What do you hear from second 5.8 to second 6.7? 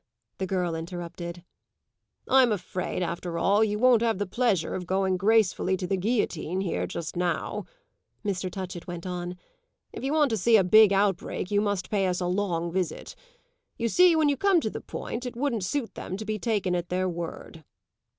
the guillotine